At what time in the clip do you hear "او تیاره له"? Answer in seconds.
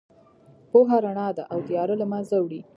1.53-2.05